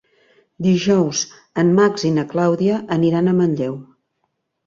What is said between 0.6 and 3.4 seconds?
Dijous en Max i na Clàudia aniran a